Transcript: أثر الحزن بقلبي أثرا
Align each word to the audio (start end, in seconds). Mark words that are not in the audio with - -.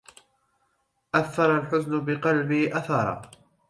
أثر 1.15 1.57
الحزن 1.57 2.05
بقلبي 2.05 2.77
أثرا 2.77 3.21